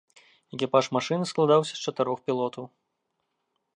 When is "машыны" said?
0.97-1.25